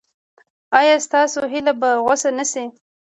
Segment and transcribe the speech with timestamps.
[0.79, 2.65] ایا ستاسو هیله به غوڅه نشي؟